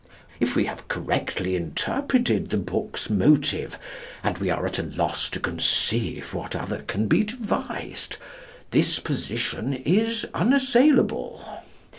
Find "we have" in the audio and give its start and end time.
0.55-0.87